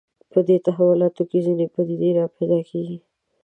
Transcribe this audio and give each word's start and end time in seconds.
په 0.31 0.39
دې 0.47 0.57
تحولاتو 0.65 1.23
کې 1.29 1.39
ځینې 1.45 1.65
پدیدې 1.73 2.09
راپیدا 2.19 2.59
کېږي 2.69 2.97